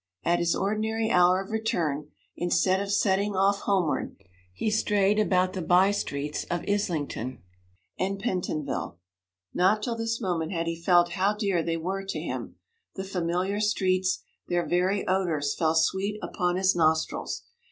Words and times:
At 0.23 0.39
his 0.39 0.55
ordinary 0.55 1.11
hour 1.11 1.39
of 1.43 1.51
return, 1.51 2.09
instead 2.35 2.79
of 2.79 2.91
setting 2.91 3.35
off 3.35 3.59
homeward, 3.59 4.15
he 4.51 4.71
strayed 4.71 5.19
about 5.19 5.53
the 5.53 5.61
by 5.61 5.91
streets 5.91 6.43
of 6.45 6.67
Islington 6.67 7.43
and 7.99 8.17
Pentonville. 8.19 8.97
Not 9.53 9.83
till 9.83 9.95
this 9.95 10.19
moment 10.19 10.53
had 10.53 10.65
he 10.65 10.75
felt 10.81 11.09
how 11.09 11.35
dear 11.35 11.61
they 11.61 11.77
were 11.77 12.03
to 12.03 12.19
him, 12.19 12.55
the 12.95 13.03
familiar 13.03 13.59
streets; 13.59 14.23
their 14.47 14.65
very 14.65 15.07
odours 15.07 15.53
fell 15.53 15.75
sweet 15.75 16.17
upon 16.23 16.55
his 16.55 16.75
nostrils. 16.75 17.43